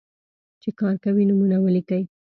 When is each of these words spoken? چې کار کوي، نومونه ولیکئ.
چې 0.61 0.69
کار 0.79 0.95
کوي، 1.03 1.23
نومونه 1.29 1.57
ولیکئ. 1.59 2.03